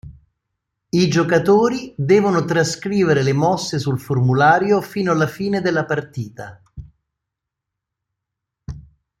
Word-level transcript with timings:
I 0.89 1.07
giocatori 1.09 1.93
devono 1.95 2.43
trascrivere 2.43 3.21
le 3.21 3.33
mosse 3.33 3.77
sul 3.77 3.99
formulario 3.99 4.81
fino 4.81 5.11
alla 5.11 5.27
fine 5.27 5.61
della 5.61 5.85
partita. 5.85 6.59